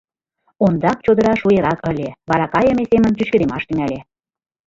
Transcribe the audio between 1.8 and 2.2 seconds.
ыле,